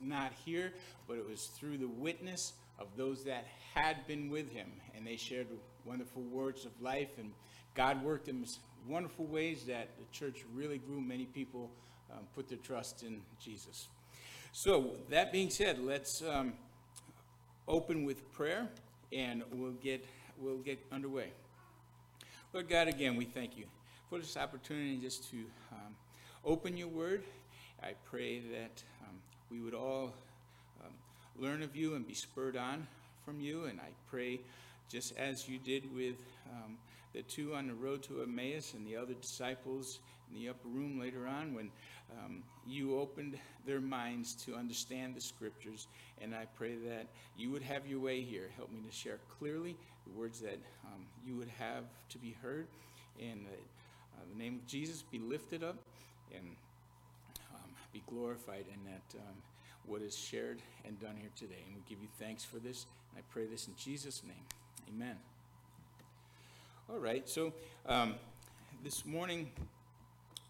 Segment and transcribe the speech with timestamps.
[0.00, 0.72] not here,
[1.06, 4.68] but it was through the witness of those that had been with him.
[4.94, 5.46] And they shared
[5.84, 7.32] wonderful words of life, and
[7.74, 8.44] God worked in
[8.88, 11.00] wonderful ways that the church really grew.
[11.00, 11.70] Many people
[12.12, 13.88] um, put their trust in Jesus.
[14.52, 16.54] So, that being said, let's um,
[17.68, 18.68] open with prayer,
[19.12, 20.04] and we'll get,
[20.38, 21.28] we'll get underway.
[22.52, 23.66] Lord God, again, we thank you
[24.08, 25.36] for this opportunity just to
[25.72, 25.94] um,
[26.44, 27.22] open your word.
[27.80, 29.14] I pray that um,
[29.50, 30.14] we would all
[30.84, 30.92] um,
[31.36, 32.86] learn of you and be spurred on
[33.24, 33.64] from you.
[33.64, 34.40] And I pray,
[34.88, 36.16] just as you did with
[36.50, 36.76] um,
[37.12, 39.98] the two on the road to Emmaus and the other disciples
[40.30, 41.70] in the upper room later on, when
[42.12, 43.36] um, you opened
[43.66, 45.88] their minds to understand the scriptures.
[46.20, 47.06] And I pray that
[47.36, 48.50] you would have your way here.
[48.56, 49.76] Help me to share clearly
[50.06, 52.66] the words that um, you would have to be heard.
[53.20, 55.76] And uh, the name of Jesus be lifted up
[56.34, 56.44] and
[57.92, 59.34] be glorified in that um,
[59.86, 61.62] what is shared and done here today.
[61.66, 62.86] And we give you thanks for this.
[63.10, 64.44] And I pray this in Jesus' name.
[64.88, 65.16] Amen.
[66.88, 67.52] All right, so
[67.86, 68.14] um,
[68.82, 69.50] this morning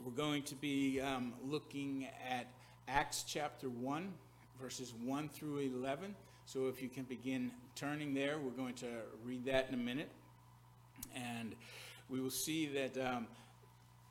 [0.04, 2.46] we're going to be um, looking at
[2.88, 4.12] Acts chapter 1,
[4.60, 6.14] verses 1 through 11.
[6.46, 8.86] So if you can begin turning there, we're going to
[9.24, 10.10] read that in a minute.
[11.14, 11.54] And
[12.08, 13.26] we will see that um,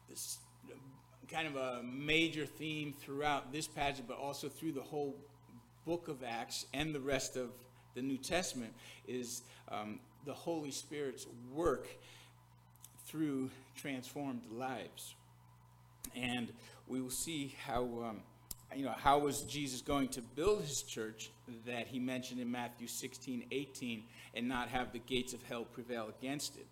[0.09, 0.37] this
[1.31, 5.15] kind of a major theme throughout this passage, but also through the whole
[5.85, 7.49] book of Acts and the rest of
[7.95, 8.73] the New Testament,
[9.07, 11.87] is um, the Holy Spirit's work
[13.05, 15.15] through transformed lives.
[16.15, 16.51] And
[16.87, 18.21] we will see how, um,
[18.75, 21.29] you know, how was Jesus going to build his church
[21.65, 26.11] that he mentioned in Matthew 16, 18, and not have the gates of hell prevail
[26.19, 26.67] against it.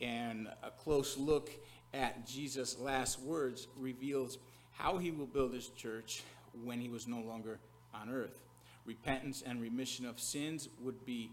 [0.00, 1.50] And a close look
[1.94, 4.38] at Jesus' last words reveals
[4.72, 6.22] how he will build his church
[6.64, 7.58] when he was no longer
[7.94, 8.40] on earth.
[8.84, 11.30] Repentance and remission of sins would be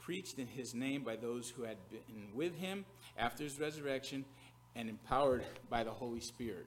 [0.00, 2.84] preached in his name by those who had been with him
[3.18, 4.24] after his resurrection
[4.76, 6.66] and empowered by the Holy Spirit.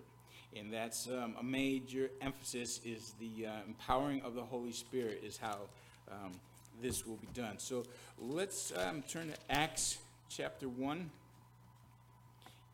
[0.56, 5.38] And that's um, a major emphasis is the uh, empowering of the Holy Spirit is
[5.38, 5.62] how
[6.12, 6.31] um,
[6.81, 7.57] this will be done.
[7.57, 7.84] So
[8.19, 9.97] let's um, turn to Acts
[10.29, 11.09] chapter 1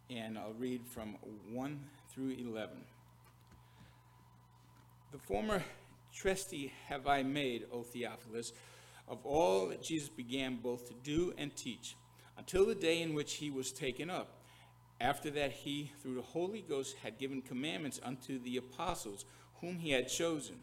[0.09, 1.17] and I'll read from
[1.51, 2.77] 1 through 11.
[5.11, 5.63] The former
[6.13, 8.53] trustee have I made, O Theophilus,
[9.07, 11.95] of all that Jesus began both to do and teach,
[12.37, 14.41] until the day in which he was taken up.
[15.01, 19.25] After that, he, through the Holy Ghost, had given commandments unto the apostles
[19.61, 20.57] whom he had chosen,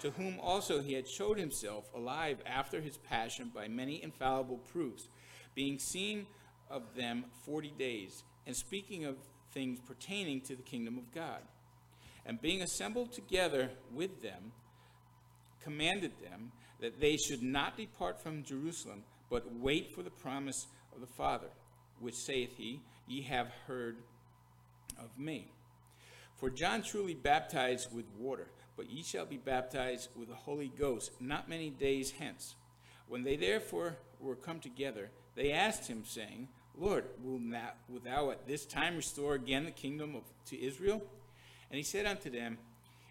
[0.00, 5.08] to whom also he had showed himself alive after his passion by many infallible proofs,
[5.54, 6.26] being seen
[6.70, 9.16] of them forty days and speaking of
[9.52, 11.42] things pertaining to the kingdom of God.
[12.24, 14.52] And being assembled together with them,
[15.62, 16.50] commanded them
[16.80, 21.48] that they should not depart from Jerusalem, but wait for the promise of the Father,
[22.00, 23.98] which saith he, Ye have heard
[24.98, 25.52] of me.
[26.38, 28.48] For John truly baptized with water,
[28.78, 32.54] but ye shall be baptized with the Holy Ghost not many days hence.
[33.08, 37.40] When they therefore were come together, they asked him, saying, Lord, will,
[37.88, 41.02] will thou at this time restore again the kingdom of, to Israel?
[41.70, 42.58] And he said unto them,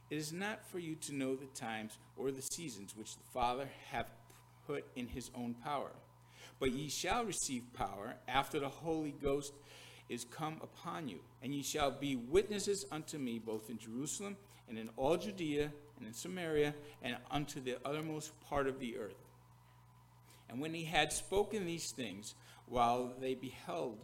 [0.09, 3.67] It is not for you to know the times or the seasons which the Father
[3.91, 4.09] hath
[4.65, 5.91] put in his own power.
[6.59, 9.53] But ye shall receive power after the Holy Ghost
[10.09, 14.37] is come upon you, and ye shall be witnesses unto me both in Jerusalem
[14.69, 19.27] and in all Judea and in Samaria and unto the uttermost part of the earth.
[20.49, 22.35] And when he had spoken these things,
[22.67, 23.97] while they beheld,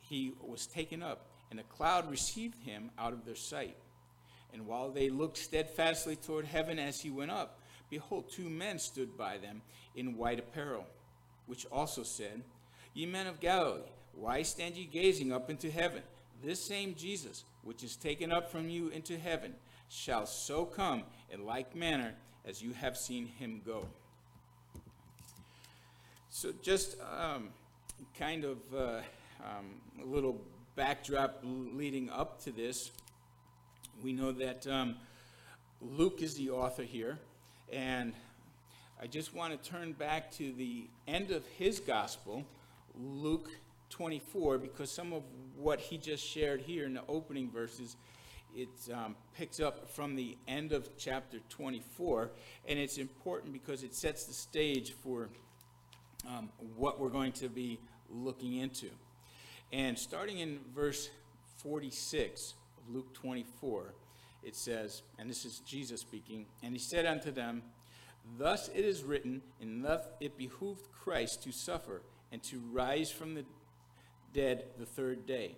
[0.00, 3.76] he was taken up, and a cloud received him out of their sight.
[4.52, 7.60] And while they looked steadfastly toward heaven as he went up,
[7.90, 9.62] behold, two men stood by them
[9.94, 10.86] in white apparel,
[11.46, 12.42] which also said,
[12.94, 16.02] Ye men of Galilee, why stand ye gazing up into heaven?
[16.42, 19.54] This same Jesus, which is taken up from you into heaven,
[19.88, 22.14] shall so come in like manner
[22.44, 23.86] as you have seen him go.
[26.28, 27.50] So, just um,
[28.18, 29.00] kind of uh,
[29.40, 29.66] um,
[30.00, 30.40] a little
[30.74, 32.90] backdrop leading up to this,
[34.02, 34.96] we know that um,
[35.80, 37.18] Luke is the author here,
[37.72, 38.12] and
[39.00, 42.44] I just want to turn back to the end of his gospel,
[42.96, 43.50] Luke
[43.90, 45.22] 24, because some of
[45.56, 47.96] what he just shared here in the opening verses,
[48.54, 52.30] it um, picks up from the end of chapter 24,
[52.68, 55.28] and it's important because it sets the stage for
[56.28, 57.78] um, what we're going to be
[58.12, 58.90] looking into.
[59.72, 61.10] And starting in verse
[61.58, 63.94] 46 of Luke 24,
[64.42, 67.62] it says, and this is Jesus speaking, and he said unto them,
[68.38, 73.34] Thus it is written, and thus it behooved Christ to suffer and to rise from
[73.34, 73.44] the
[74.32, 75.56] dead the third day,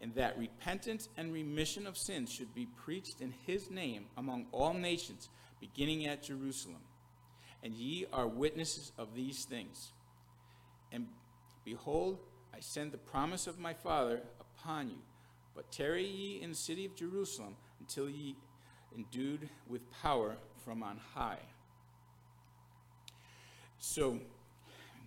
[0.00, 4.72] and that repentance and remission of sins should be preached in his name among all
[4.72, 5.28] nations,
[5.60, 6.82] beginning at Jerusalem.
[7.62, 9.92] And ye are witnesses of these things.
[10.92, 11.08] And
[11.68, 12.18] behold,
[12.54, 15.02] I send the promise of my Father upon you.
[15.54, 18.36] But tarry ye in the city of Jerusalem until ye
[18.96, 21.40] endued with power from on high.
[23.78, 24.18] So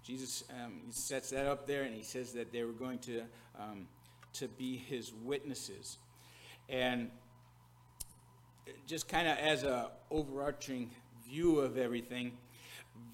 [0.06, 3.24] Jesus um, sets that up there, and he says that they were going to
[3.60, 3.88] um,
[4.34, 5.98] to be his witnesses,
[6.70, 7.10] and
[8.88, 10.92] just kind of as a overarching
[11.28, 12.32] view of everything,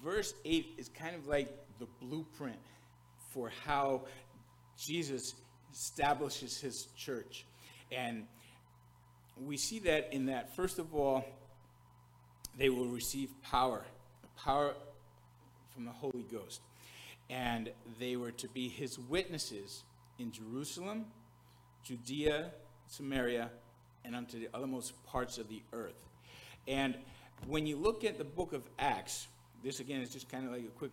[0.02, 1.48] verse eight is kind of like
[1.78, 2.58] the blueprint
[3.30, 4.02] for how
[4.78, 5.34] Jesus
[5.72, 7.46] establishes his church,
[7.92, 8.26] and
[9.40, 11.24] we see that in that first of all,
[12.56, 13.84] they will receive power,
[14.36, 14.74] power
[15.72, 16.60] from the Holy Ghost.
[17.30, 17.70] And
[18.00, 19.84] they were to be his witnesses
[20.18, 21.06] in Jerusalem,
[21.84, 22.50] Judea,
[22.88, 23.50] Samaria,
[24.04, 26.08] and unto the othermost parts of the earth.
[26.66, 26.96] And
[27.46, 29.28] when you look at the book of Acts,
[29.62, 30.92] this again is just kind of like a quick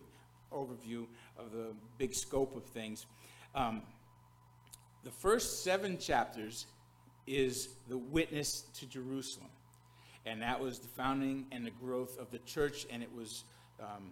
[0.52, 1.06] overview
[1.38, 3.06] of the big scope of things.
[3.54, 3.82] Um,
[5.04, 6.66] the first seven chapters
[7.26, 9.50] is the witness to Jerusalem.
[10.24, 13.44] And that was the founding and the growth of the church, and it was
[13.80, 14.10] um,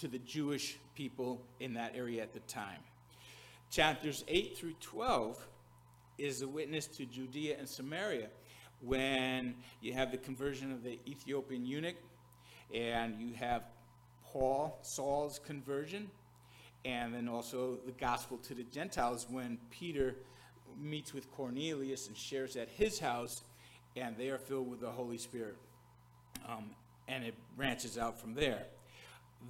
[0.00, 2.80] to the Jewish people in that area at the time.
[3.70, 5.46] Chapters 8 through 12
[6.18, 8.28] is the witness to Judea and Samaria
[8.80, 11.96] when you have the conversion of the Ethiopian eunuch
[12.74, 13.62] and you have
[14.38, 16.10] Paul, Saul's conversion,
[16.84, 20.14] and then also the gospel to the Gentiles when Peter
[20.78, 23.42] meets with Cornelius and shares at his house,
[23.96, 25.56] and they are filled with the Holy Spirit.
[26.46, 26.66] Um,
[27.08, 28.66] and it branches out from there.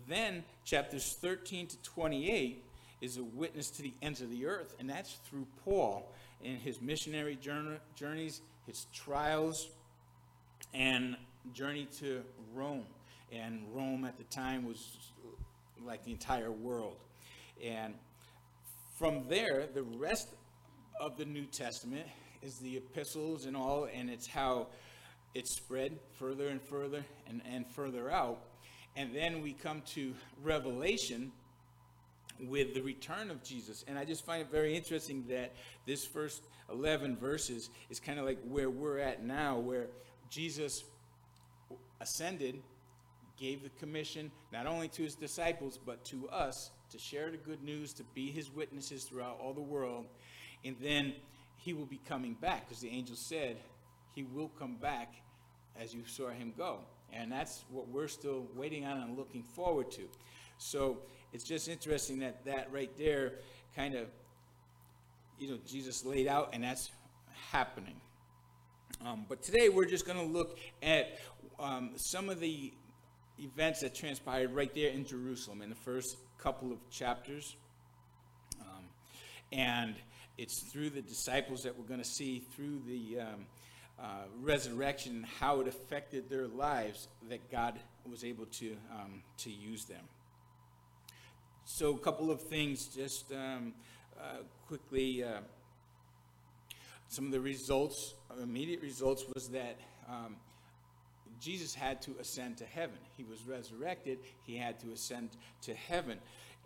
[0.06, 2.62] Then, chapters 13 to 28
[3.00, 6.12] is a witness to the ends of the earth, and that's through Paul
[6.44, 7.36] in his missionary
[7.96, 9.68] journeys, his trials,
[10.72, 11.16] and
[11.52, 12.22] journey to
[12.54, 12.84] Rome.
[13.32, 14.96] And Rome at the time was
[15.84, 16.96] like the entire world.
[17.62, 17.94] And
[18.96, 20.28] from there, the rest
[21.00, 22.06] of the New Testament
[22.42, 24.68] is the epistles and all, and it's how
[25.34, 28.38] it spread further and further and, and further out.
[28.96, 31.32] And then we come to Revelation
[32.40, 33.84] with the return of Jesus.
[33.86, 35.54] And I just find it very interesting that
[35.86, 36.42] this first
[36.72, 39.88] 11 verses is kind of like where we're at now, where
[40.30, 40.84] Jesus
[42.00, 42.62] ascended,
[43.38, 47.62] gave the commission not only to his disciples, but to us to share the good
[47.62, 50.06] news, to be his witnesses throughout all the world.
[50.64, 51.14] And then
[51.56, 53.56] he will be coming back, because the angel said
[54.14, 55.14] he will come back
[55.78, 56.78] as you saw him go.
[57.12, 60.02] And that's what we're still waiting on and looking forward to.
[60.58, 60.98] So
[61.32, 63.34] it's just interesting that that right there
[63.74, 64.06] kind of,
[65.38, 66.90] you know, Jesus laid out, and that's
[67.50, 68.00] happening.
[69.04, 71.18] Um, but today we're just going to look at
[71.58, 72.72] um, some of the
[73.38, 77.56] events that transpired right there in Jerusalem in the first couple of chapters.
[78.60, 78.84] Um,
[79.52, 79.94] and
[80.38, 83.46] it's through the disciples that we're going to see through the um,
[83.98, 87.78] uh, resurrection how it affected their lives that God
[88.08, 90.04] was able to, um, to use them.
[91.64, 93.72] So, a couple of things just um,
[94.18, 95.24] uh, quickly.
[95.24, 95.40] Uh,
[97.08, 99.76] some of the results, immediate results, was that
[100.08, 100.36] um,
[101.40, 102.96] Jesus had to ascend to heaven.
[103.16, 105.30] He was resurrected, he had to ascend
[105.62, 106.18] to heaven.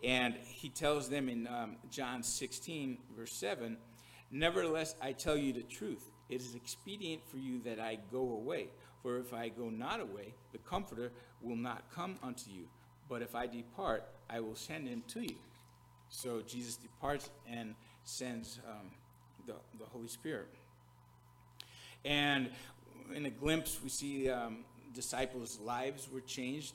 [0.03, 3.77] And he tells them in um, John 16, verse 7
[4.31, 6.09] Nevertheless, I tell you the truth.
[6.29, 8.69] It is expedient for you that I go away.
[9.03, 11.11] For if I go not away, the Comforter
[11.41, 12.65] will not come unto you.
[13.09, 15.35] But if I depart, I will send him to you.
[16.09, 17.75] So Jesus departs and
[18.05, 18.91] sends um,
[19.45, 20.47] the, the Holy Spirit.
[22.05, 22.49] And
[23.13, 24.59] in a glimpse, we see um,
[24.93, 26.73] disciples' lives were changed.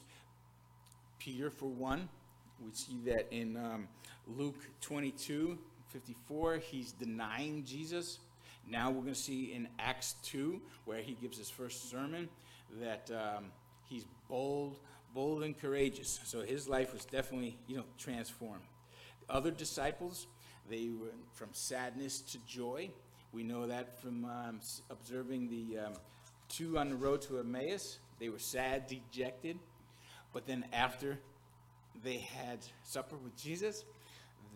[1.19, 2.09] Peter, for one,
[2.65, 3.89] we see that in um,
[4.27, 8.19] Luke 22 54, he's denying Jesus.
[8.69, 12.29] Now we're going to see in Acts 2, where he gives his first sermon,
[12.81, 13.47] that um,
[13.89, 14.79] he's bold,
[15.15, 16.21] bold and courageous.
[16.25, 18.65] So his life was definitely, you know, transformed.
[19.31, 20.27] Other disciples,
[20.69, 22.91] they went from sadness to joy.
[23.33, 25.93] We know that from um, observing the um,
[26.49, 27.99] two on the road to Emmaus.
[28.19, 29.59] They were sad, dejected.
[30.33, 31.19] But then after
[32.03, 33.85] they had supper with Jesus,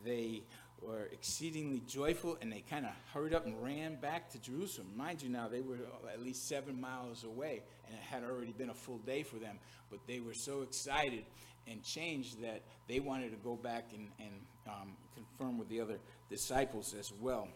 [0.04, 0.42] they
[0.82, 4.88] were exceedingly joyful, and they kind of hurried up and ran back to Jerusalem.
[4.96, 5.78] Mind you, now they were
[6.12, 9.58] at least seven miles away, and it had already been a full day for them.
[9.90, 11.24] But they were so excited
[11.66, 14.32] and changed that they wanted to go back and, and
[14.66, 17.48] um, confirm with the other disciples as well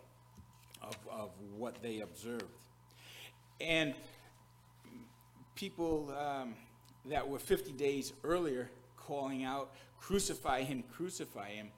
[0.82, 2.44] of, of what they observed.
[3.60, 3.94] And
[5.54, 6.54] people um,
[7.06, 11.68] that were 50 days earlier calling out, Crucify him, crucify him,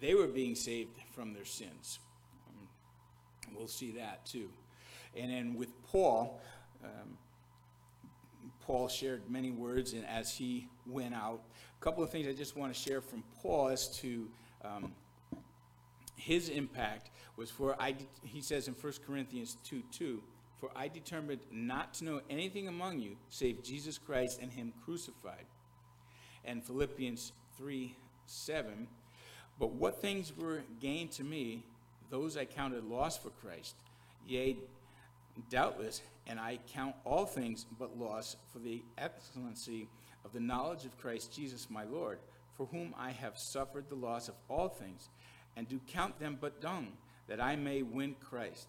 [0.00, 2.00] they were being saved from their sins.
[2.48, 2.68] Um,
[3.56, 4.50] we'll see that too.
[5.14, 6.40] And then with Paul,
[6.84, 7.16] um,
[8.60, 11.42] Paul shared many words, and as he went out,
[11.80, 14.28] a couple of things I just want to share from Paul as to
[14.64, 14.92] um,
[16.16, 17.94] his impact was for I.
[18.24, 20.22] He says in 1 Corinthians 2 2,
[20.60, 25.44] For I determined not to know anything among you save Jesus Christ and Him crucified.
[26.44, 27.94] And Philippians 3
[28.26, 28.88] 7,
[29.58, 31.64] But what things were gained to me,
[32.10, 33.76] those I counted loss for Christ.
[34.26, 34.56] Yea,
[35.50, 39.88] doubtless, and I count all things but loss for the excellency
[40.24, 42.18] of the knowledge of Christ Jesus my Lord,
[42.56, 45.08] for whom I have suffered the loss of all things,
[45.56, 46.88] and do count them but dung,
[47.28, 48.68] that I may win Christ,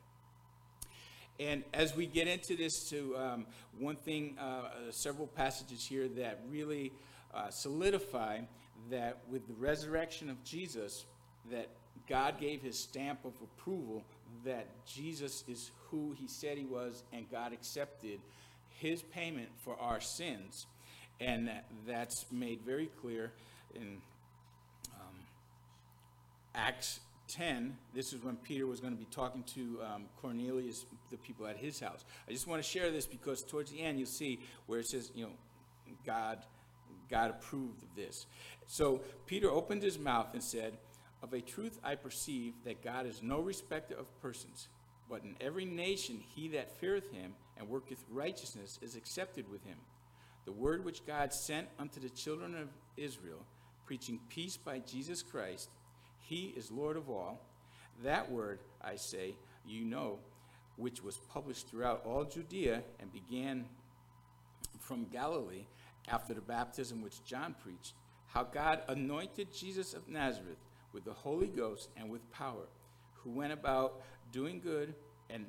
[1.41, 3.45] And as we get into this, to um,
[3.79, 6.91] one thing, uh, several passages here that really
[7.33, 8.41] uh, solidify
[8.91, 11.05] that with the resurrection of Jesus,
[11.49, 11.69] that
[12.07, 14.03] God gave his stamp of approval
[14.45, 18.19] that Jesus is who he said he was, and God accepted
[18.77, 20.67] his payment for our sins.
[21.19, 23.31] And that, that's made very clear
[23.73, 23.97] in
[24.93, 25.15] um,
[26.53, 26.99] Acts
[27.31, 31.47] 10, this is when Peter was going to be talking to um, Cornelius, the people
[31.47, 32.03] at his house.
[32.27, 35.11] I just want to share this because towards the end you'll see where it says,
[35.15, 35.31] you know,
[36.05, 36.39] God,
[37.09, 38.25] God approved of this.
[38.67, 40.77] So Peter opened his mouth and said,
[41.23, 44.67] Of a truth I perceive that God is no respecter of persons,
[45.09, 49.77] but in every nation he that feareth him and worketh righteousness is accepted with him.
[50.45, 53.45] The word which God sent unto the children of Israel,
[53.85, 55.69] preaching peace by Jesus Christ,
[56.31, 57.41] he is Lord of all.
[58.05, 59.35] That word, I say,
[59.67, 60.19] you know,
[60.77, 63.65] which was published throughout all Judea and began
[64.79, 65.65] from Galilee
[66.07, 67.95] after the baptism which John preached,
[68.27, 70.57] how God anointed Jesus of Nazareth
[70.93, 72.69] with the Holy Ghost and with power,
[73.13, 74.95] who went about doing good
[75.29, 75.45] and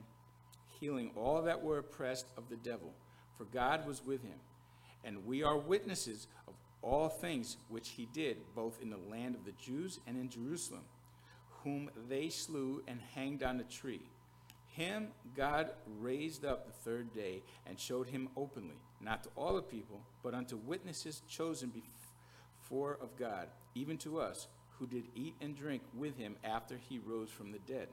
[0.81, 2.93] healing all that were oppressed of the devil,
[3.39, 4.41] for God was with him.
[5.05, 6.27] And we are witnesses
[6.83, 10.83] all things which he did, both in the land of the Jews and in Jerusalem,
[11.63, 14.03] whom they slew and hanged on a tree.
[14.73, 15.71] Him God
[16.01, 20.35] raised up the third day and showed him openly, not to all the people, but
[20.35, 21.71] unto witnesses chosen
[22.63, 24.49] before of God, even to us,
[24.79, 27.89] who did eat and drink with him after he rose from the dead.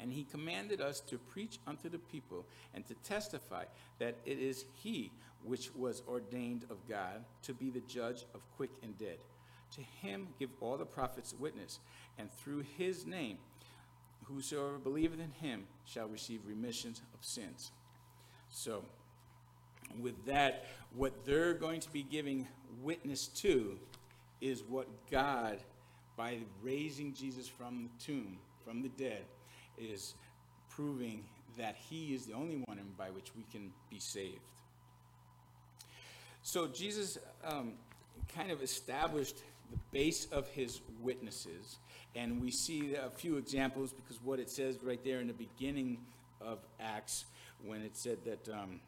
[0.00, 3.64] And he commanded us to preach unto the people and to testify
[3.98, 5.12] that it is he
[5.44, 9.18] which was ordained of God to be the judge of quick and dead.
[9.76, 11.78] To him give all the prophets witness,
[12.18, 13.38] and through his name,
[14.24, 17.72] whosoever believeth in him shall receive remission of sins.
[18.50, 18.84] So,
[20.00, 22.46] with that, what they're going to be giving
[22.82, 23.78] witness to
[24.40, 25.58] is what God,
[26.16, 29.24] by raising Jesus from the tomb, from the dead,
[29.78, 30.14] is
[30.68, 31.24] proving
[31.56, 34.40] that he is the only one by which we can be saved.
[36.48, 37.72] So Jesus um,
[38.34, 39.36] kind of established
[39.70, 41.76] the base of his witnesses,
[42.16, 45.98] and we see a few examples because what it says right there in the beginning
[46.40, 47.26] of Acts,
[47.62, 48.80] when it said that um,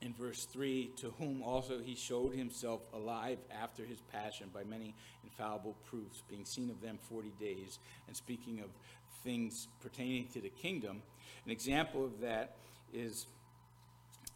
[0.00, 4.94] in verse 3 to whom also he showed himself alive after his passion by many
[5.22, 8.70] infallible proofs, being seen of them 40 days, and speaking of
[9.22, 11.02] things pertaining to the kingdom.
[11.44, 12.56] An example of that
[12.94, 13.26] is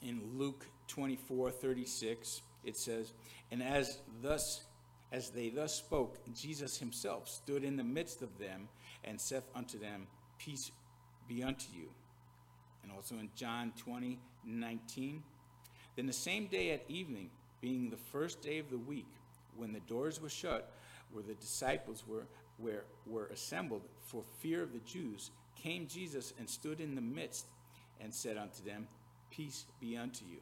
[0.03, 2.43] in Luke 24 36.
[2.65, 3.13] It says,
[3.51, 4.65] And as thus
[5.13, 8.69] as they thus spoke, Jesus himself stood in the midst of them
[9.05, 10.73] and saith unto them, Peace
[11.29, 11.89] be unto you.
[12.83, 15.23] And also in John 20, 19.
[15.97, 19.07] Then the same day at evening, being the first day of the week,
[19.57, 20.73] when the doors were shut,
[21.13, 22.27] where the disciples were,
[22.59, 27.47] were, were assembled for fear of the Jews, came Jesus and stood in the midst
[28.01, 28.89] and said unto them,
[29.31, 30.39] Peace be unto you.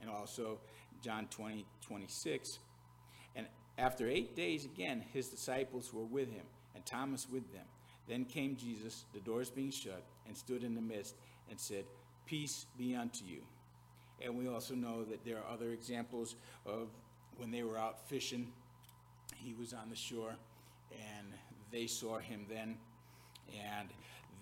[0.00, 0.58] And also
[1.02, 2.58] John 20, 26.
[3.36, 3.46] And
[3.78, 7.64] after eight days again, his disciples were with him, and Thomas with them.
[8.08, 11.14] Then came Jesus, the doors being shut, and stood in the midst
[11.48, 11.84] and said,
[12.26, 13.40] Peace be unto you.
[14.22, 16.88] And we also know that there are other examples of
[17.36, 18.52] when they were out fishing,
[19.36, 20.34] he was on the shore,
[20.92, 21.26] and
[21.70, 22.76] they saw him then.
[23.68, 23.88] And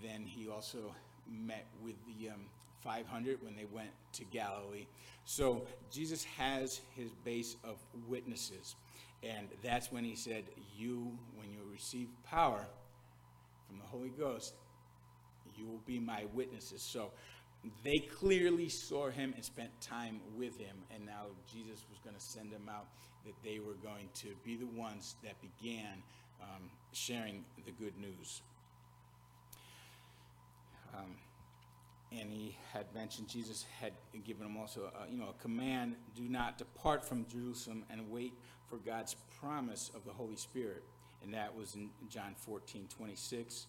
[0.02, 0.94] then he also
[1.30, 2.40] met with the um,
[2.82, 4.86] 500 when they went to Galilee.
[5.24, 7.76] So Jesus has his base of
[8.08, 8.76] witnesses.
[9.22, 10.44] And that's when he said,
[10.76, 12.66] You, when you receive power
[13.66, 14.54] from the Holy Ghost,
[15.56, 16.82] you will be my witnesses.
[16.82, 17.10] So
[17.82, 20.76] they clearly saw him and spent time with him.
[20.94, 22.86] And now Jesus was going to send them out,
[23.24, 26.02] that they were going to be the ones that began
[26.40, 28.42] um, sharing the good news.
[30.94, 31.16] Um,
[32.10, 33.92] and he had mentioned Jesus had
[34.24, 38.32] given him also, a, you know, a command: do not depart from Jerusalem and wait
[38.68, 40.82] for God's promise of the Holy Spirit,
[41.22, 43.66] and that was in John 14, 26.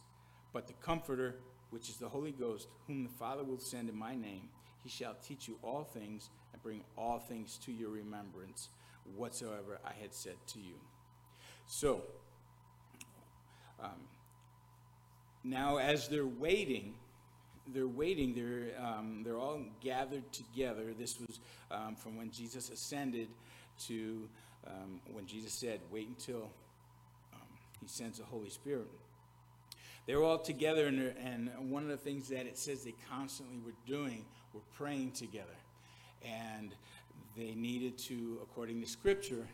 [0.53, 1.35] But the Comforter,
[1.69, 4.49] which is the Holy Ghost, whom the Father will send in my name,
[4.83, 8.69] he shall teach you all things and bring all things to your remembrance,
[9.15, 10.75] whatsoever I had said to you.
[11.67, 12.03] So,
[13.81, 14.07] um,
[15.43, 16.95] now as they're waiting
[17.73, 18.33] they're waiting.
[18.33, 20.93] They're, um, they're all gathered together.
[20.97, 21.39] This was
[21.71, 23.27] um, from when Jesus ascended
[23.87, 24.27] to
[24.67, 26.49] um, when Jesus said, Wait until
[27.33, 27.47] um,
[27.81, 28.87] he sends the Holy Spirit.
[30.05, 33.59] They were all together, and, and one of the things that it says they constantly
[33.63, 35.45] were doing were praying together.
[36.25, 36.73] And
[37.37, 39.47] they needed to, according to Scripture,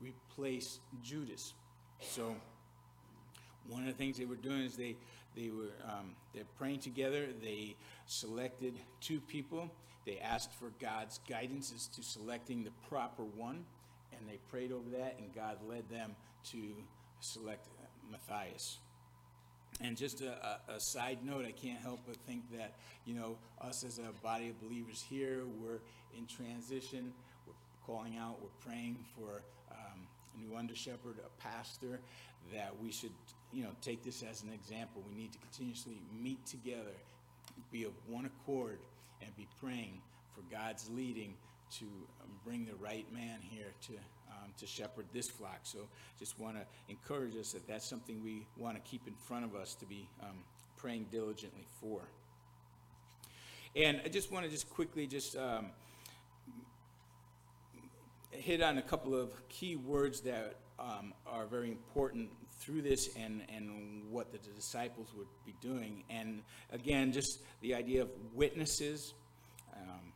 [0.00, 1.54] replace Judas.
[2.00, 2.36] So,
[3.68, 4.96] one of the things they were doing is they
[5.36, 7.26] they were um, they're praying together.
[7.42, 7.76] They
[8.06, 9.70] selected two people.
[10.06, 13.64] They asked for God's guidance as to selecting the proper one,
[14.16, 16.14] and they prayed over that, and God led them
[16.52, 16.58] to
[17.20, 17.66] select
[18.10, 18.78] Matthias.
[19.80, 23.84] And just a, a, side note, I can't help but think that, you know, us
[23.84, 25.80] as a body of believers here, we're
[26.16, 27.12] in transition.
[27.46, 27.52] We're
[27.84, 30.06] calling out, we're praying for um,
[30.38, 32.00] new under shepherd, a pastor,
[32.52, 33.12] that we should
[33.52, 35.02] you know, take this as an example.
[35.08, 36.96] We need to continuously meet together,
[37.72, 38.78] be of one accord,
[39.22, 40.00] and be praying
[40.34, 41.34] for God's leading
[41.78, 43.92] to um, bring the right man here to
[44.28, 45.60] um, to shepherd this flock.
[45.62, 49.44] So, just want to encourage us that that's something we want to keep in front
[49.44, 50.38] of us to be um,
[50.76, 52.02] praying diligently for.
[53.74, 55.66] And I just want to just quickly just um,
[58.30, 63.42] hit on a couple of key words that um, are very important through this and,
[63.54, 66.04] and what the disciples would be doing.
[66.10, 69.14] And again, just the idea of witnesses.
[69.74, 70.12] Um,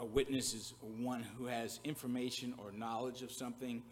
[0.00, 3.82] a witness is one who has information or knowledge of something,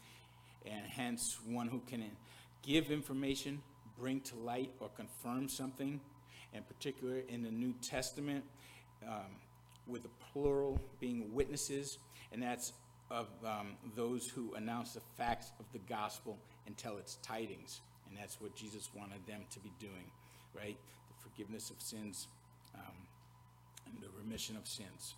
[0.64, 2.04] and hence one who can
[2.62, 3.60] give information,
[3.98, 6.00] bring to light, or confirm something.
[6.52, 8.44] In particular, in the New Testament,
[9.06, 9.36] um,
[9.86, 11.98] with the plural being witnesses,
[12.32, 12.72] and that's
[13.10, 17.80] of um, those who announce the facts of the gospel and tell its tidings.
[18.08, 20.10] And that's what Jesus wanted them to be doing,
[20.54, 20.76] right?
[21.08, 22.26] The forgiveness of sins
[22.74, 22.94] um,
[23.86, 25.14] and the remission of sins.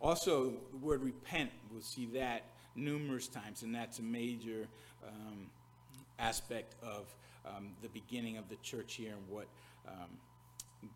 [0.00, 2.42] Also, the word repent, we'll see that
[2.76, 4.66] numerous times, and that's a major
[5.06, 5.46] um,
[6.18, 7.06] aspect of
[7.46, 9.46] um, the beginning of the church here and what
[9.88, 10.08] um,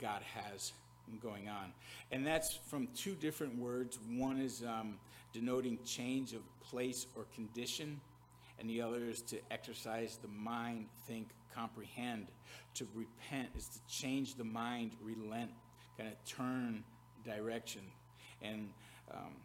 [0.01, 0.72] God has
[1.16, 1.73] going on.
[2.12, 3.99] And that's from two different words.
[4.09, 4.97] One is um,
[5.33, 8.01] denoting change of place or condition,
[8.59, 12.27] and the other is to exercise the mind, think, comprehend.
[12.75, 15.51] To repent is to change the mind, relent,
[15.97, 16.85] kind of turn
[17.25, 17.83] direction.
[18.42, 18.71] And
[19.12, 19.37] um,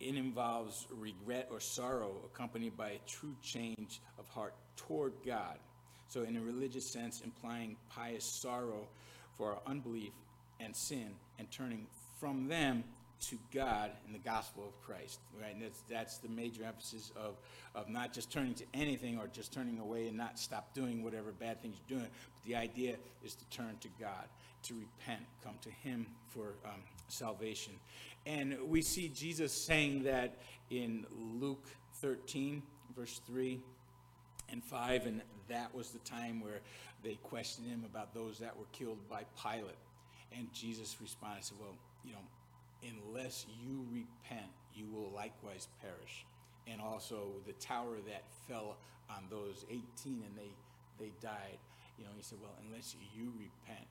[0.00, 5.58] it involves regret or sorrow accompanied by a true change of heart toward God.
[6.08, 8.86] So, in a religious sense, implying pious sorrow
[9.36, 10.12] for our unbelief
[10.60, 11.86] and sin and turning
[12.18, 12.84] from them
[13.18, 15.54] to God in the gospel of Christ, right?
[15.54, 17.36] And that's, that's the major emphasis of,
[17.74, 21.32] of not just turning to anything or just turning away and not stop doing whatever
[21.32, 22.10] bad things you're doing.
[22.10, 24.26] But the idea is to turn to God,
[24.64, 27.72] to repent, come to Him for um, salvation.
[28.26, 30.38] And we see Jesus saying that
[30.70, 31.06] in
[31.40, 32.62] Luke 13,
[32.94, 33.60] verse 3
[34.50, 36.60] and 5, and that was the time where
[37.02, 39.76] they questioned him about those that were killed by Pilate.
[40.36, 42.24] And Jesus responded, said, Well, you know,
[42.82, 46.26] unless you repent, you will likewise perish.
[46.66, 48.76] And also the tower that fell
[49.10, 50.50] on those 18 and they,
[50.98, 51.58] they died,
[51.98, 53.88] you know, he said, well, unless you repent,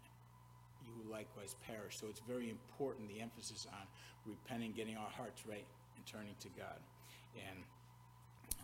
[0.86, 2.00] you will likewise perish.
[2.00, 3.88] So it's very important, the emphasis on
[4.26, 6.80] repenting, getting our hearts right, and turning to God.
[7.36, 7.60] And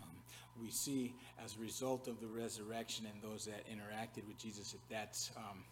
[0.03, 0.15] um,
[0.62, 4.81] we see as a result of the resurrection and those that interacted with Jesus that
[4.89, 5.63] that's, um,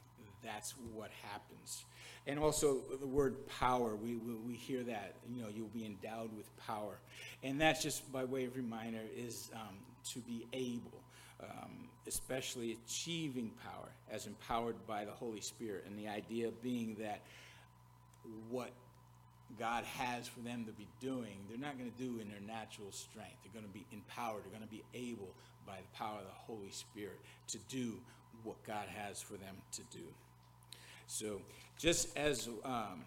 [0.43, 1.85] that's what happens.
[2.27, 6.35] And also the word power, we, we, we, hear that, you know, you'll be endowed
[6.35, 6.99] with power.
[7.43, 9.77] And that's just by way of reminder is um,
[10.11, 11.01] to be able,
[11.41, 15.85] um, especially achieving power as empowered by the Holy Spirit.
[15.87, 17.21] And the idea being that
[18.49, 18.71] what
[19.57, 22.91] God has for them to be doing, they're not going to do in their natural
[22.91, 23.37] strength.
[23.43, 24.43] They're going to be empowered.
[24.43, 25.33] They're going to be able
[25.65, 27.99] by the power of the Holy Spirit to do
[28.43, 30.03] what God has for them to do.
[31.11, 31.41] So,
[31.75, 33.03] just as um,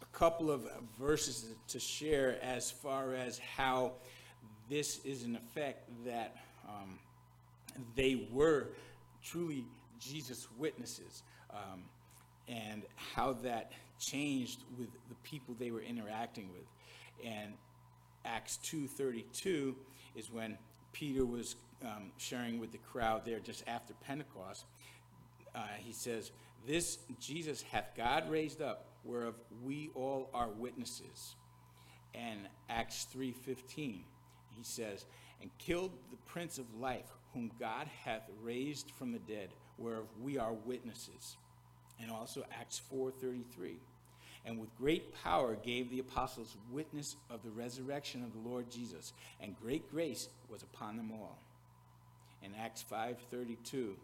[0.00, 0.66] a couple of
[0.98, 3.92] verses to share as far as how
[4.70, 6.36] this is an effect that
[6.66, 6.98] um,
[7.94, 8.68] they were
[9.22, 9.66] truly
[10.00, 11.82] Jesus' witnesses, um,
[12.48, 16.66] and how that changed with the people they were interacting with.
[17.30, 17.52] And
[18.24, 19.74] Acts 2:32
[20.16, 20.56] is when
[20.94, 24.64] Peter was um, sharing with the crowd there just after Pentecost.
[25.54, 26.30] Uh, he says,
[26.66, 31.36] "This Jesus hath God raised up, whereof we all are witnesses."
[32.14, 34.04] And Acts 3:15,
[34.50, 35.06] he says,
[35.40, 40.38] "And killed the prince of life, whom God hath raised from the dead, whereof we
[40.38, 41.36] are witnesses."
[41.98, 43.80] And also Acts 4:33
[44.44, 49.12] and with great power gave the apostles witness of the resurrection of the Lord Jesus,
[49.40, 51.38] and great grace was upon them all.
[52.42, 53.98] In Acts 5:32,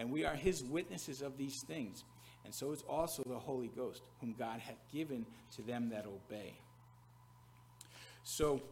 [0.00, 2.04] and we are his witnesses of these things,
[2.46, 6.54] and so is also the Holy Ghost, whom God hath given to them that obey.
[8.24, 8.62] So,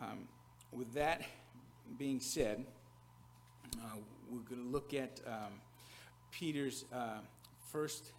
[0.00, 0.28] um,
[0.70, 1.22] with that
[1.98, 2.64] being said,
[3.82, 3.96] uh,
[4.30, 5.54] we're going to look at um,
[6.30, 7.18] Peter's uh,
[7.72, 8.12] first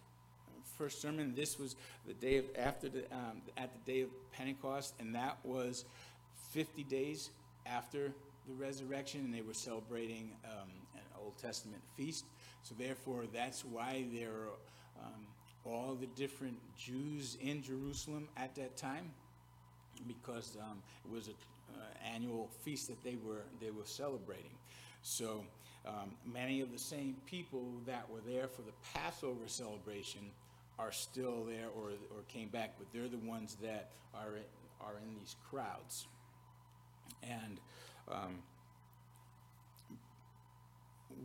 [0.76, 1.34] first sermon.
[1.34, 5.38] This was the day of, after the, um, at the day of Pentecost, and that
[5.44, 5.86] was
[6.52, 7.30] 50 days
[7.66, 8.12] after
[8.48, 12.24] the resurrection, and they were celebrating um, an Old Testament feast.
[12.62, 15.26] So therefore, that's why there are um,
[15.64, 19.10] all the different Jews in Jerusalem at that time,
[20.06, 21.34] because um, it was an
[21.74, 24.56] uh, annual feast that they were they were celebrating.
[25.02, 25.44] So
[25.86, 30.20] um, many of the same people that were there for the Passover celebration
[30.78, 34.38] are still there or, or came back, but they're the ones that are
[34.80, 36.06] are in these crowds.
[37.22, 37.58] And
[38.10, 38.38] um,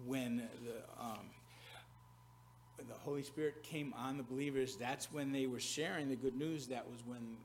[0.06, 1.30] when the, um,
[2.88, 6.68] the Holy Spirit came on the believers, that's when they were sharing the good news.
[6.68, 7.38] That was when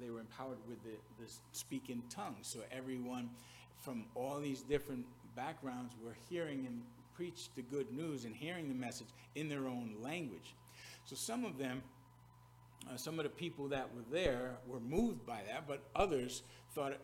[0.00, 2.46] they were empowered with the, the speak in tongues.
[2.46, 3.30] So everyone
[3.78, 5.04] from all these different
[5.34, 6.82] backgrounds were hearing and
[7.14, 10.54] preach the good news and hearing the message in their own language.
[11.04, 11.82] So some of them,
[12.90, 16.42] uh, some of the people that were there were moved by that, but others
[16.74, 16.94] thought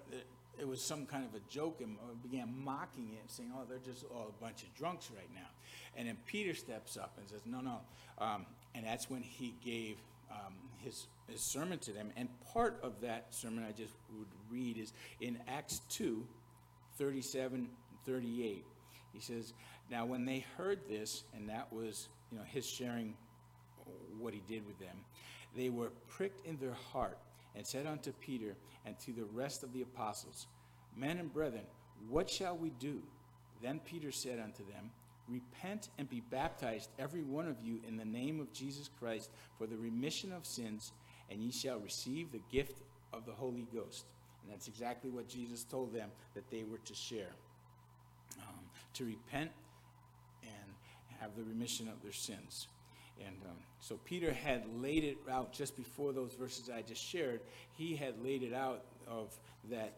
[0.58, 3.78] it, was some kind of a joke and uh, began mocking it, saying, "Oh, they're
[3.78, 5.48] just all a bunch of drunks right now."
[5.96, 7.80] And then Peter steps up and says, "No, no,"
[8.18, 9.96] um, and that's when he gave
[10.30, 12.10] um, his his sermon to them.
[12.16, 16.26] And part of that sermon I just would read is in Acts 2,
[16.98, 17.68] 37,
[18.04, 18.64] 38.
[19.12, 19.52] He says,
[19.90, 23.14] "Now when they heard this, and that was you know his sharing
[24.18, 24.96] what he did with them.
[25.56, 27.18] They were pricked in their heart
[27.54, 30.46] and said unto Peter and to the rest of the apostles,
[30.96, 31.64] Men and brethren,
[32.08, 33.02] what shall we do?
[33.62, 34.90] Then Peter said unto them,
[35.28, 39.66] Repent and be baptized, every one of you, in the name of Jesus Christ, for
[39.66, 40.92] the remission of sins,
[41.30, 44.04] and ye shall receive the gift of the Holy Ghost.
[44.42, 47.34] And that's exactly what Jesus told them that they were to share
[48.38, 49.50] um, to repent
[50.42, 50.74] and
[51.20, 52.66] have the remission of their sins.
[53.18, 57.40] And um, so Peter had laid it out just before those verses I just shared.
[57.77, 59.37] He had laid it out of
[59.70, 59.94] that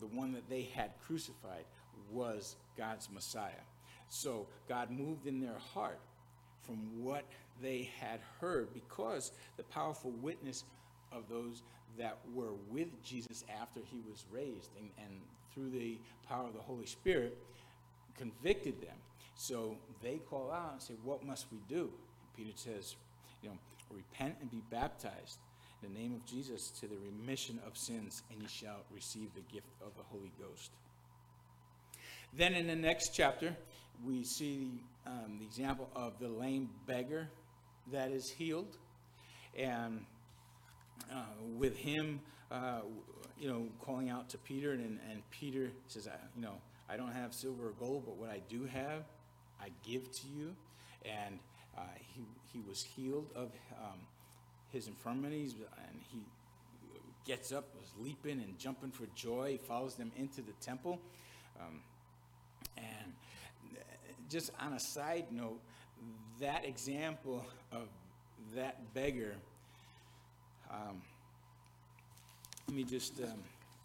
[0.00, 1.64] the one that they had crucified
[2.10, 3.64] was God's Messiah.
[4.08, 5.98] So God moved in their heart
[6.62, 7.24] from what
[7.62, 10.64] they had heard because the powerful witness
[11.12, 11.62] of those
[11.98, 15.20] that were with Jesus after he was raised and, and
[15.54, 17.38] through the power of the Holy Spirit
[18.18, 18.96] convicted them.
[19.34, 21.90] So they call out and say, What must we do?
[22.36, 22.96] Peter says,
[23.42, 23.56] you know,
[23.90, 25.38] repent and be baptized
[25.82, 29.42] in the name of Jesus to the remission of sins, and ye shall receive the
[29.52, 30.70] gift of the Holy Ghost.
[32.36, 33.56] Then in the next chapter,
[34.04, 37.28] we see um, the example of the lame beggar
[37.92, 38.76] that is healed.
[39.56, 40.04] And
[41.10, 41.22] uh,
[41.56, 42.20] with him,
[42.50, 42.80] uh,
[43.38, 46.56] you know, calling out to Peter, and, and Peter says, you know,
[46.88, 49.04] I don't have silver or gold, but what I do have,
[49.60, 50.54] I give to you.
[51.04, 51.38] And
[51.76, 51.82] Uh,
[52.14, 54.00] he, he was healed of um,
[54.72, 55.54] his infirmities,
[55.88, 56.20] and he
[57.26, 59.52] gets up, was leaping and jumping for joy.
[59.52, 60.98] He follows them into the temple.
[61.60, 61.80] Um,
[62.76, 63.12] and
[64.28, 65.60] just on a side note,
[66.40, 67.88] that example of
[68.54, 69.34] that beggar,
[70.70, 71.02] um,
[72.68, 73.42] let me just um,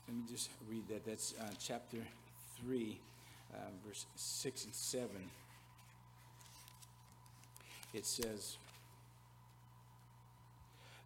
[0.07, 1.05] let me just read that.
[1.05, 1.97] That's uh, chapter
[2.59, 2.99] three,
[3.53, 5.29] uh, verse six and seven.
[7.93, 8.57] It says.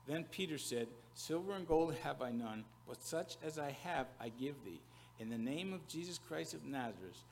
[0.07, 4.29] Then Peter said, Silver and gold have I none, but such as I have I
[4.29, 4.81] give thee.
[5.19, 7.23] In the name of Jesus Christ of Nazareth,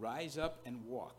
[0.00, 1.14] rise up and walk.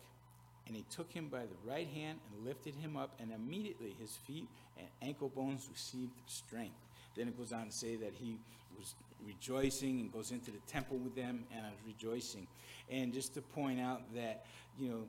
[0.66, 4.18] And he took him by the right hand and lifted him up, and immediately his
[4.28, 6.76] feet and ankle bones received strength.
[7.16, 8.38] Then it goes on to say that he
[8.78, 12.48] was rejoicing and goes into the temple with them and was rejoicing.
[12.92, 14.46] And just to point out that,
[14.78, 15.04] you know,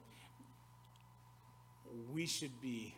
[2.13, 2.95] we should be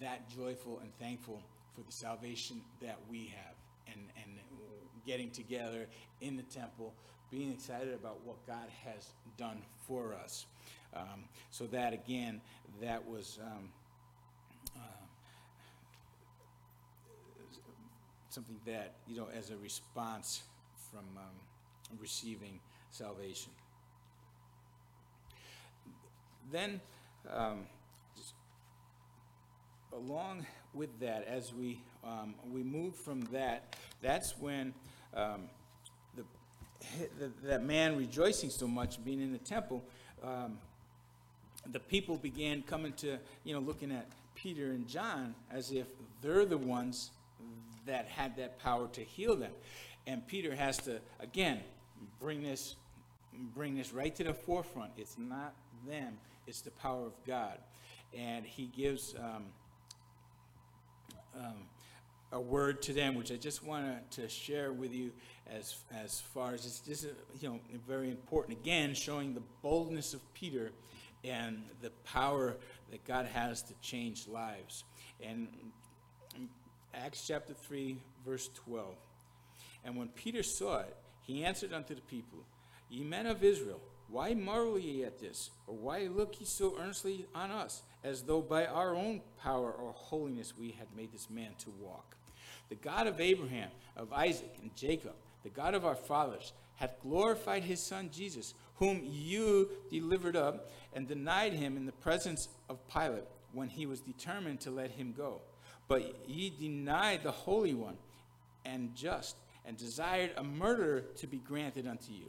[0.00, 1.42] that joyful and thankful
[1.74, 3.54] for the salvation that we have
[3.86, 4.38] and, and
[5.06, 5.86] getting together
[6.20, 6.94] in the temple,
[7.30, 10.46] being excited about what God has done for us.
[10.94, 12.40] Um, so that again,
[12.80, 13.70] that was um,
[14.76, 14.80] uh,
[18.28, 20.42] something that you know as a response
[20.90, 23.52] from um, receiving salvation.
[26.50, 26.80] Then,
[27.30, 27.66] um,
[29.94, 34.74] along with that, as we um, we move from that, that's when
[35.14, 35.42] um,
[36.16, 36.24] the,
[37.18, 39.84] the, that man rejoicing so much, being in the temple,
[40.24, 40.58] um,
[41.70, 45.86] the people began coming to you know looking at Peter and John as if
[46.22, 47.10] they're the ones
[47.86, 49.52] that had that power to heal them,
[50.06, 51.60] and Peter has to again
[52.20, 52.76] bring this
[53.54, 54.92] bring this right to the forefront.
[54.96, 55.54] It's not
[55.86, 57.58] them; it's the power of God,
[58.16, 59.14] and he gives.
[59.18, 59.44] Um,
[61.36, 61.54] um,
[62.32, 65.12] a word to them, which I just want to share with you
[65.46, 67.06] as, as far as it's just,
[67.40, 68.58] you know, very important.
[68.58, 70.72] Again, showing the boldness of Peter
[71.24, 72.56] and the power
[72.90, 74.84] that God has to change lives.
[75.22, 75.48] And
[76.94, 78.94] Acts chapter 3, verse 12.
[79.84, 82.38] And when Peter saw it, he answered unto the people,
[82.88, 85.50] Ye men of Israel, why marvel ye at this?
[85.66, 89.92] Or why look ye so earnestly on us, as though by our own power or
[89.92, 92.16] holiness we had made this man to walk?
[92.68, 97.62] The God of Abraham, of Isaac, and Jacob, the God of our fathers, hath glorified
[97.62, 103.24] his Son Jesus, whom you delivered up and denied him in the presence of Pilate
[103.52, 105.40] when he was determined to let him go.
[105.88, 107.96] But ye denied the Holy One
[108.64, 112.28] and just, and desired a murderer to be granted unto you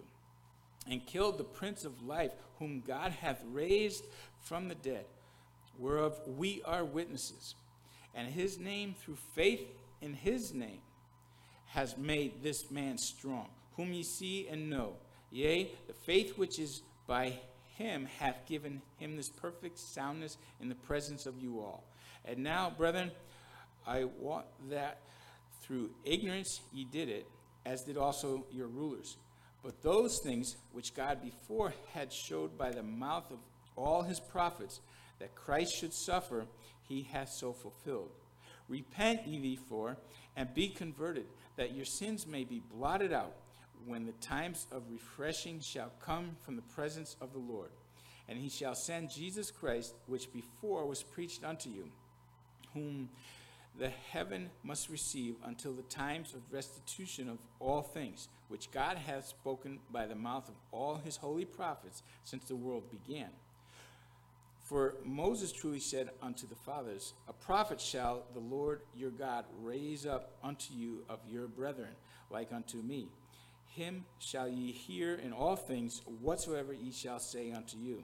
[0.90, 4.06] and killed the Prince of Life, whom God hath raised
[4.42, 5.06] from the dead,
[5.78, 7.56] whereof we are witnesses.
[8.16, 9.62] And his name, through faith
[10.02, 10.82] in his name,
[11.68, 14.94] has made this man strong, whom ye see and know.
[15.32, 17.34] Yea, the faith which is by
[17.78, 21.84] him hath given him this perfect soundness in the presence of you all.
[22.26, 23.12] And now, brethren,
[23.86, 25.00] I want that
[25.62, 27.28] through ignorance ye did it,
[27.66, 29.18] as did also your rulers.
[29.64, 33.40] But those things which God before had showed by the mouth of
[33.76, 34.82] all his prophets
[35.24, 36.46] that Christ should suffer,
[36.82, 38.10] he hath so fulfilled.
[38.68, 39.96] Repent ye therefore,
[40.36, 43.32] and be converted, that your sins may be blotted out,
[43.86, 47.70] when the times of refreshing shall come from the presence of the Lord.
[48.28, 51.90] And he shall send Jesus Christ, which before was preached unto you,
[52.74, 53.08] whom
[53.80, 59.26] the heaven must receive until the times of restitution of all things, which God hath
[59.26, 63.30] spoken by the mouth of all his holy prophets since the world began.
[64.74, 70.04] For Moses truly said unto the fathers, A prophet shall the Lord your God raise
[70.04, 71.92] up unto you of your brethren,
[72.32, 73.10] like unto me.
[73.68, 78.04] Him shall ye hear in all things whatsoever ye shall say unto you.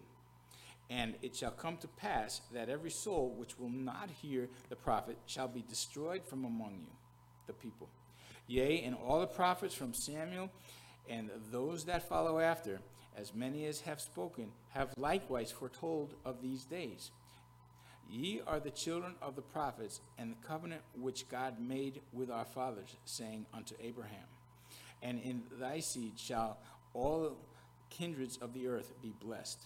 [0.92, 5.18] And it shall come to pass that every soul which will not hear the prophet
[5.26, 6.94] shall be destroyed from among you,
[7.48, 7.90] the people.
[8.46, 10.52] Yea, and all the prophets from Samuel
[11.10, 12.80] and those that follow after,
[13.20, 17.12] as many as have spoken, have likewise foretold of these days.
[18.10, 22.46] Ye are the children of the prophets, and the covenant which God made with our
[22.46, 24.26] fathers, saying unto Abraham,
[25.04, 26.58] And in thy seed shall
[26.94, 27.38] all
[27.90, 29.62] kindreds of the earth be blessed.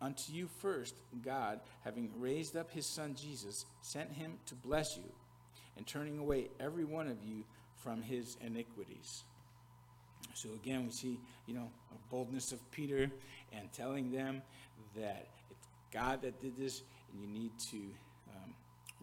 [0.00, 5.12] Unto you first, God, having raised up his Son Jesus, sent him to bless you,
[5.76, 7.44] and turning away every one of you
[7.76, 9.24] from his iniquities.
[10.34, 13.10] So again, we see, you know, a boldness of Peter
[13.52, 14.42] and telling them
[14.96, 18.54] that it's God that did this, and you need to um,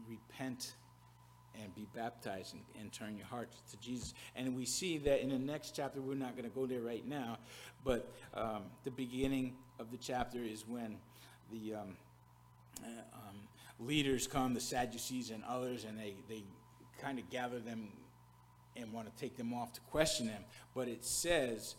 [0.08, 0.76] repent
[1.62, 4.14] and be baptized and, and turn your heart to Jesus.
[4.36, 7.06] And we see that in the next chapter, we're not going to go there right
[7.08, 7.38] now,
[7.84, 10.98] but um, the beginning of the chapter is when
[11.52, 11.98] the um,
[12.84, 13.36] uh, um,
[13.80, 16.44] leaders come, the Sadducees and others, and they, they
[17.02, 17.90] kind of gather them
[18.76, 20.44] and want to take them off to question them.
[20.74, 21.76] But it says,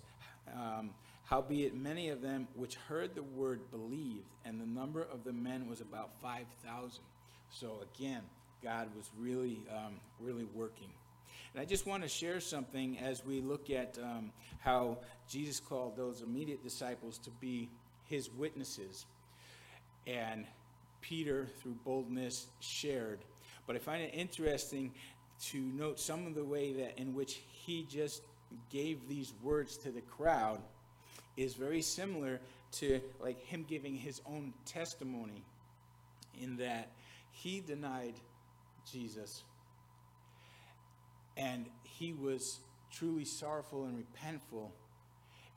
[0.54, 0.90] um,
[1.24, 5.66] Howbeit many of them which heard the word believed, and the number of the men
[5.66, 7.02] was about 5,000.
[7.50, 8.22] So again,
[8.62, 10.90] God was really, um, really working.
[11.54, 15.96] And I just want to share something as we look at um, how Jesus called
[15.96, 17.68] those immediate disciples to be
[18.04, 19.06] his witnesses.
[20.06, 20.46] And
[21.00, 23.20] Peter, through boldness, shared.
[23.66, 24.92] But I find it interesting
[25.50, 28.22] to note some of the way that in which he just
[28.70, 30.60] gave these words to the crowd
[31.36, 35.44] is very similar to like him giving his own testimony
[36.40, 36.90] in that
[37.30, 38.14] he denied
[38.90, 39.42] Jesus.
[41.36, 44.70] And he was truly sorrowful and repentful.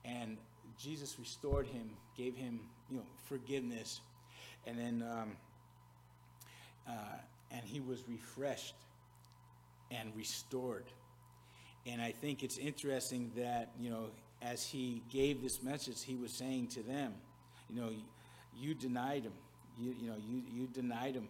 [0.04, 0.36] And
[0.78, 4.00] Jesus restored him, gave him, you know, forgiveness,
[4.66, 5.32] and then um,
[6.88, 7.18] uh,
[7.50, 8.74] and he was refreshed
[9.90, 10.84] and restored.
[11.86, 14.06] And I think it's interesting that, you know,
[14.42, 17.14] as he gave this message, he was saying to them,
[17.68, 17.90] you know,
[18.58, 19.32] you denied him.
[19.78, 21.28] You, you know, you, you denied him.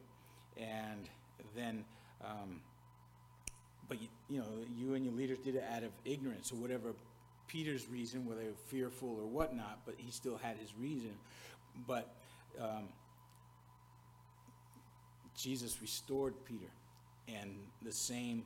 [0.57, 1.09] And
[1.55, 1.85] then,
[2.25, 2.61] um,
[3.89, 6.95] but, you, you know, you and your leaders did it out of ignorance or whatever
[7.49, 11.13] Peter's reason, whether fearful or whatnot, but he still had his reason.
[11.87, 12.15] But
[12.61, 12.89] um,
[15.37, 16.71] Jesus restored Peter
[17.29, 18.45] and the same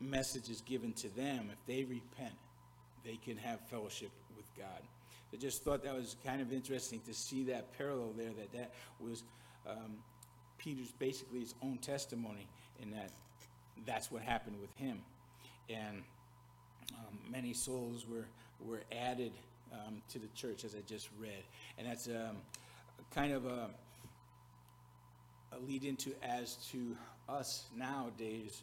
[0.00, 1.50] message is given to them.
[1.52, 2.34] If they repent,
[3.04, 4.82] they can have fellowship with God.
[5.32, 8.72] I just thought that was kind of interesting to see that parallel there, that that
[9.00, 9.24] was
[9.68, 9.96] um,
[10.58, 12.46] Peter's basically his own testimony,
[12.80, 13.10] in that
[13.86, 15.00] that's what happened with him.
[15.68, 16.02] And
[16.92, 18.26] um, many souls were,
[18.64, 19.32] were added
[19.72, 21.42] um, to the church, as I just read.
[21.78, 22.36] And that's um,
[23.12, 23.70] kind of a,
[25.52, 26.96] a lead into as to
[27.28, 28.62] us nowadays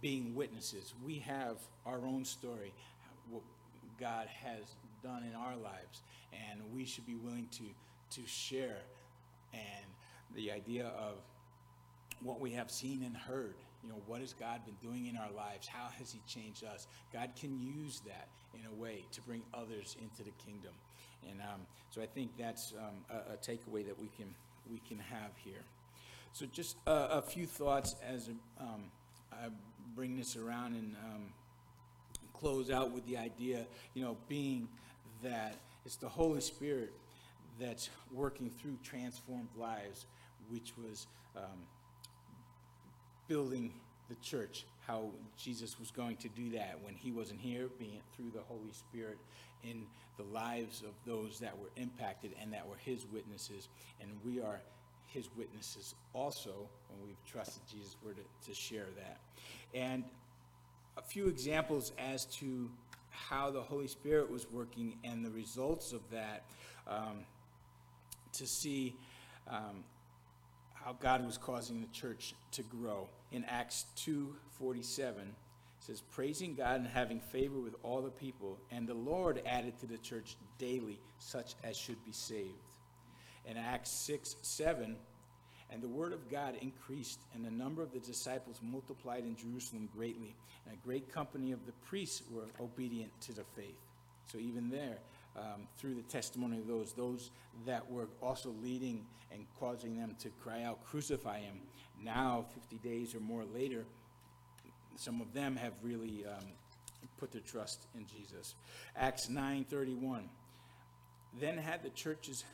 [0.00, 0.94] being witnesses.
[1.04, 2.72] We have our own story,
[3.30, 3.42] what
[4.00, 8.78] God has done in our lives, and we should be willing to, to share.
[9.52, 9.86] And
[10.34, 11.14] the idea of
[12.22, 15.30] what we have seen and heard, you know, what has God been doing in our
[15.30, 15.66] lives?
[15.66, 16.86] How has He changed us?
[17.12, 20.72] God can use that in a way to bring others into the kingdom.
[21.28, 24.34] And um, so I think that's um, a, a takeaway that we can,
[24.70, 25.64] we can have here.
[26.32, 28.28] So just a few thoughts as
[28.60, 28.84] um,
[29.32, 29.48] I
[29.94, 31.22] bring this around and um,
[32.32, 34.68] close out with the idea, you know, being
[35.22, 36.92] that it's the Holy Spirit
[37.58, 40.06] that's working through transformed lives,
[40.50, 41.66] which was um,
[43.26, 43.72] building
[44.08, 48.30] the church, how Jesus was going to do that when he wasn't here, being through
[48.32, 49.18] the Holy Spirit
[49.64, 49.82] in
[50.16, 53.68] the lives of those that were impacted and that were his witnesses.
[54.00, 54.60] And we are
[55.08, 59.18] his witnesses also when we've trusted Jesus' word to, to share that.
[59.74, 60.04] And
[60.96, 62.70] a few examples as to
[63.10, 66.44] how the Holy Spirit was working and the results of that
[66.86, 67.24] um,
[68.32, 68.96] to see
[69.48, 69.84] um,
[70.74, 73.08] how God was causing the church to grow.
[73.32, 78.86] In Acts 2:47 it says praising God and having favor with all the people and
[78.86, 82.67] the Lord added to the church daily such as should be saved.
[83.48, 84.96] In Acts 6 7,
[85.70, 89.88] and the word of God increased, and the number of the disciples multiplied in Jerusalem
[89.94, 90.34] greatly,
[90.64, 93.78] and a great company of the priests were obedient to the faith.
[94.30, 94.98] So even there,
[95.36, 97.30] um, through the testimony of those, those
[97.66, 101.60] that were also leading and causing them to cry out, crucify him,
[102.02, 103.84] now, 50 days or more later,
[104.96, 106.44] some of them have really um,
[107.18, 108.54] put their trust in Jesus.
[108.96, 110.28] Acts 9:31.
[111.40, 112.44] Then had the churches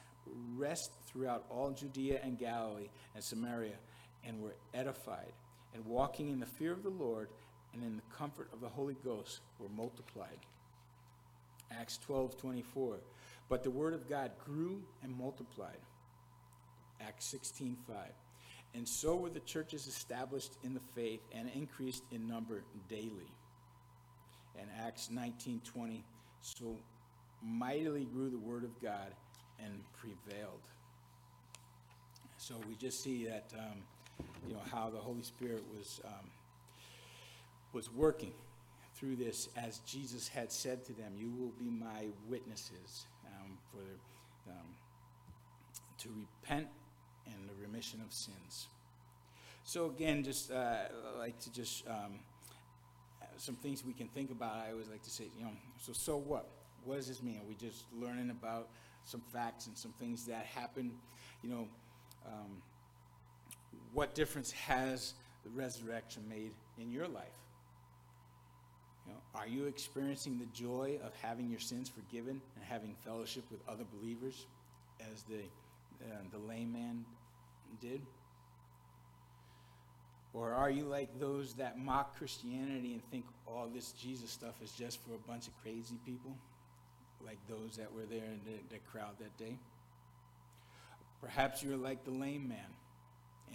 [0.57, 3.77] rest throughout all Judea and Galilee and Samaria,
[4.27, 5.33] and were edified,
[5.75, 7.29] and walking in the fear of the Lord
[7.75, 10.39] and in the comfort of the Holy Ghost were multiplied.
[11.71, 12.99] Acts 12 24.
[13.49, 15.81] But the word of God grew and multiplied.
[17.01, 17.97] Acts 16 5.
[18.75, 23.33] And so were the churches established in the faith and increased in number daily.
[24.59, 26.05] And Acts 19 20.
[26.41, 26.79] So
[27.43, 29.13] mightily grew the word of God
[29.63, 30.61] and prevailed.
[32.37, 33.79] So we just see that, um,
[34.47, 36.31] you know, how the Holy Spirit was, um,
[37.73, 38.33] was working
[38.95, 44.51] through this as Jesus had said to them, You will be my witnesses um, for,
[44.51, 44.67] um,
[45.99, 46.69] to repent
[47.27, 48.69] and the remission of sins.
[49.65, 50.75] So again, just uh,
[51.19, 52.21] like to just um,
[53.37, 54.57] some things we can think about.
[54.57, 56.49] I always like to say, you know, so so what?
[56.85, 57.39] What does this mean?
[57.39, 58.69] Are we just learning about
[59.05, 60.93] some facts and some things that happen?
[61.43, 61.69] You know,
[62.27, 62.63] um,
[63.93, 67.39] what difference has the resurrection made in your life?
[69.07, 73.45] You know, are you experiencing the joy of having your sins forgiven and having fellowship
[73.51, 74.47] with other believers,
[75.13, 75.41] as the
[76.05, 77.05] uh, the layman
[77.81, 78.01] did?
[80.33, 84.73] Or are you like those that mock Christianity and think all this Jesus stuff is
[84.73, 86.37] just for a bunch of crazy people,
[87.25, 89.59] like those that were there in the, the crowd that day?
[91.21, 92.59] Perhaps you're like the lame man,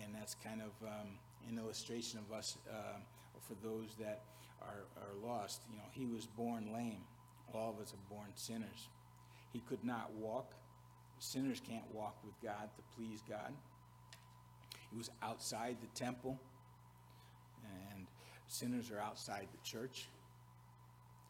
[0.04, 1.08] and that's kind of um,
[1.48, 2.98] an illustration of us, uh,
[3.48, 4.22] for those that
[4.62, 5.62] are, are lost.
[5.72, 7.04] You know, he was born lame.
[7.54, 8.90] All of us are born sinners.
[9.54, 10.54] He could not walk.
[11.20, 13.54] Sinners can't walk with God to please God.
[14.92, 16.40] He was outside the temple
[17.92, 18.08] and
[18.48, 20.08] sinners are outside the church.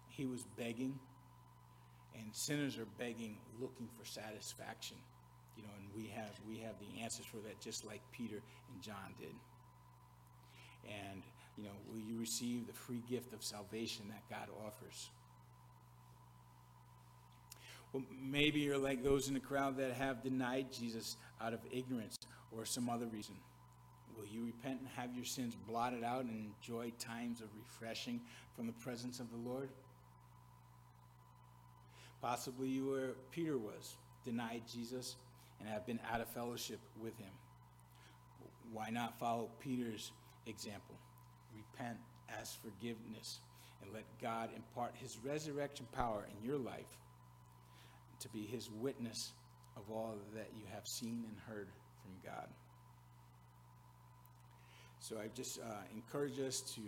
[0.08, 1.00] He was begging,
[2.16, 4.98] and sinners are begging, looking for satisfaction.
[5.56, 8.42] You know, and we have we have the answers for that, just like Peter
[8.74, 9.36] and John did.
[10.88, 11.22] And
[11.58, 15.10] you know, will you receive the free gift of salvation that God offers?
[17.92, 22.18] Well, maybe you're like those in the crowd that have denied Jesus out of ignorance
[22.56, 23.36] or some other reason.
[24.16, 28.22] Will you repent and have your sins blotted out and enjoy times of refreshing
[28.56, 29.70] from the presence of the Lord?
[32.22, 33.96] Possibly you were Peter was,
[34.26, 35.16] denied Jesus
[35.60, 37.32] and have been out of fellowship with him.
[38.72, 40.12] Why not follow Peter's
[40.46, 40.96] example?
[41.56, 41.98] Repent,
[42.40, 43.40] ask forgiveness,
[43.82, 46.98] and let God impart his resurrection power in your life
[48.20, 49.32] to be his witness
[49.78, 51.70] of all that you have seen and heard
[52.02, 52.48] from God.
[55.00, 55.64] So I just uh,
[55.96, 56.82] encourage us to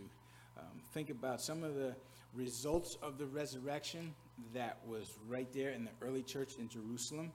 [0.58, 1.96] um, think about some of the
[2.34, 4.14] results of the resurrection
[4.54, 7.32] that was right there in the early church in Jerusalem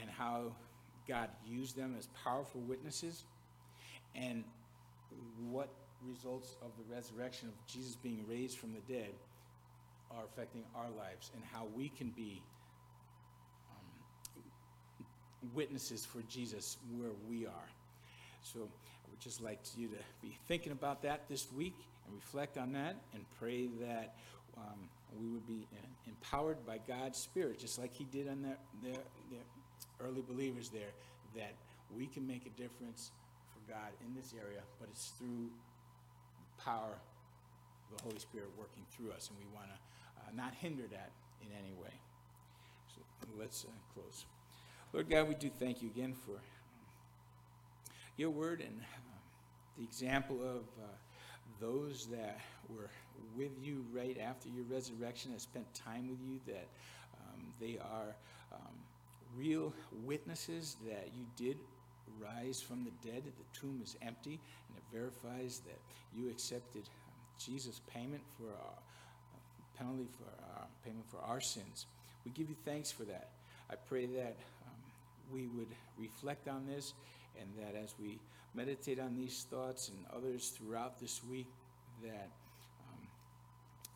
[0.00, 0.52] and how
[1.08, 3.24] God used them as powerful witnesses
[4.14, 4.44] and
[5.50, 5.68] what
[6.06, 9.10] results of the resurrection of Jesus being raised from the dead
[10.10, 12.42] are affecting our lives and how we can be
[13.70, 15.04] um,
[15.54, 17.68] witnesses for Jesus where we are.
[18.42, 21.76] So I would just like you to be thinking about that this week
[22.06, 24.14] and reflect on that and pray that
[24.56, 24.88] um,
[25.20, 25.66] we would be
[26.06, 28.98] empowered by God's Spirit, just like He did on the, the,
[29.30, 30.92] the early believers there,
[31.36, 31.54] that
[31.96, 33.10] we can make a difference
[33.52, 36.98] for God in this area, but it's through the power
[37.90, 39.74] of the Holy Spirit working through us, and we want to
[40.20, 41.10] uh, not hinder that
[41.42, 41.92] in any way.
[42.94, 43.02] So
[43.38, 44.24] let's uh, close.
[44.92, 46.40] Lord God, we do thank you again for
[48.16, 49.14] your word and uh,
[49.76, 50.86] the example of uh,
[51.60, 52.38] those that
[52.68, 52.90] were
[53.36, 56.68] with you right after your resurrection, that spent time with you, that
[57.20, 58.14] um, they are
[58.52, 58.74] um,
[59.36, 59.72] real
[60.04, 61.56] witnesses that you did
[62.20, 64.38] rise from the dead, that the tomb is empty,
[64.68, 65.78] and it verifies that
[66.16, 71.86] you accepted um, Jesus' payment for our uh, penalty for our payment for our sins.
[72.24, 73.30] We give you thanks for that.
[73.70, 74.36] I pray that
[74.66, 74.80] um,
[75.32, 76.94] we would reflect on this
[77.40, 78.18] and that as we
[78.54, 81.48] meditate on these thoughts and others throughout this week,
[82.02, 82.28] that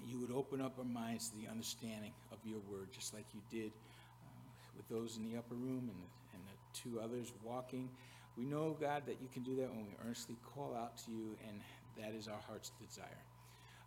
[0.06, 3.40] you would open up our minds to the understanding of your word, just like you
[3.50, 7.88] did uh, with those in the upper room and the, and the two others walking.
[8.36, 11.36] We know, God, that you can do that when we earnestly call out to you,
[11.48, 11.60] and
[11.98, 13.22] that is our heart's desire.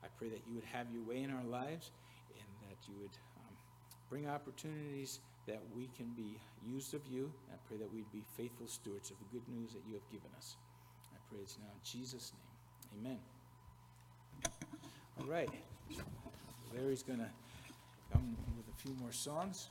[0.03, 1.91] I pray that you would have your way in our lives
[2.35, 3.55] and that you would um,
[4.09, 6.37] bring opportunities that we can be
[6.67, 7.31] used of you.
[7.51, 10.29] I pray that we'd be faithful stewards of the good news that you have given
[10.37, 10.55] us.
[11.13, 12.99] I pray it's now in Jesus' name.
[12.99, 13.19] Amen.
[15.19, 15.49] All right.
[16.73, 17.29] Larry's to
[18.11, 19.69] come with a few more songs.